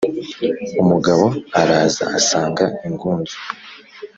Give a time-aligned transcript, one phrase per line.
[0.81, 1.25] umugabo
[1.61, 3.37] araza asanga ingunzu